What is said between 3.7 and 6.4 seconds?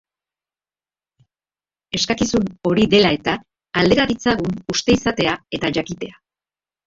aldera ditzagun uste izatea eta jakitea.